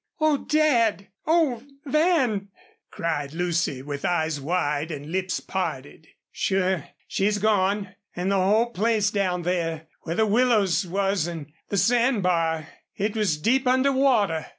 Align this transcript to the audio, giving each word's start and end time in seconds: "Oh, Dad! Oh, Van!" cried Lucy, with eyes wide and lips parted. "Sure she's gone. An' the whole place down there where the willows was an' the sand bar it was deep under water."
"Oh, 0.19 0.37
Dad! 0.45 1.09
Oh, 1.27 1.61
Van!" 1.85 2.47
cried 2.89 3.35
Lucy, 3.35 3.83
with 3.83 4.03
eyes 4.03 4.41
wide 4.41 4.89
and 4.89 5.11
lips 5.11 5.39
parted. 5.39 6.07
"Sure 6.31 6.87
she's 7.07 7.37
gone. 7.37 7.89
An' 8.15 8.29
the 8.29 8.39
whole 8.43 8.71
place 8.71 9.11
down 9.11 9.43
there 9.43 9.85
where 10.01 10.15
the 10.15 10.25
willows 10.25 10.87
was 10.87 11.27
an' 11.27 11.53
the 11.69 11.77
sand 11.77 12.23
bar 12.23 12.67
it 12.95 13.15
was 13.15 13.37
deep 13.37 13.67
under 13.67 13.91
water." 13.91 14.47